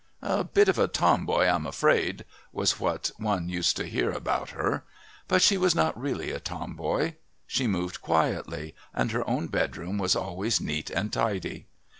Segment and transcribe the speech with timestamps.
[0.23, 4.83] "A bit of a tomboy, I'm afraid," was what one used to hear about her.
[5.27, 7.13] But she was not really a tomboy;
[7.45, 11.67] she moved quietly, and her own bedroom was always neat and tidy.